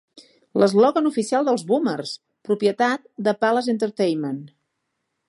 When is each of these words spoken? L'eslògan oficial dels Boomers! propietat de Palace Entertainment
L'eslògan 0.61 1.09
oficial 1.09 1.45
dels 1.49 1.65
Boomers! 1.73 2.15
propietat 2.49 3.05
de 3.29 3.37
Palace 3.45 3.73
Entertainment 3.75 4.45